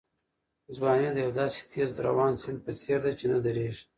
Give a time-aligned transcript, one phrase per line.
[0.75, 3.83] ځواني د یو داسې تېز روان سیند په څېر ده چې نه درېږي.